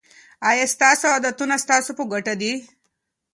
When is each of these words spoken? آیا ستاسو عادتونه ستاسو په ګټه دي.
آیا 0.49 0.65
ستاسو 0.75 1.05
عادتونه 1.13 1.55
ستاسو 1.65 1.91
په 1.97 2.03
ګټه 2.13 2.33
دي. 2.41 2.53